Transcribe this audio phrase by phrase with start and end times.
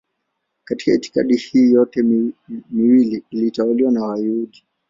[0.63, 2.03] Katika itikadi hii yote
[2.71, 4.63] miwili ilitawaliwa na Wayahudi.